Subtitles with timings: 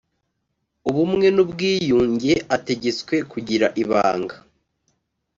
[0.89, 4.35] ubumwe n ubwiyunge ategetswe kugira ibanga